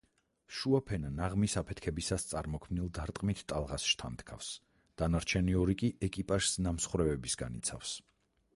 შუა 0.59 0.77
ფენა 0.85 1.09
ნაღმის 1.17 1.55
აფეთქებისას 1.61 2.25
წარმოქმნილ 2.31 2.87
დარტყმით 2.99 3.43
ტალღას 3.53 3.85
შთანთქავს, 3.91 4.49
დანარჩენი 5.03 5.55
ორი 5.65 5.77
კი 5.83 5.91
ეკიპაჟს 6.09 6.57
ნამსხვრევებისგან 6.69 7.61
იცავს. 7.61 7.97